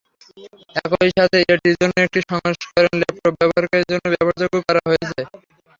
[0.81, 5.19] একই সাথে এটির অন্য একটি সংস্করণ ডেস্কটপ ব্যবহারকারীদের জন্য ব্যবহারযোগ্য করা হয়েছে।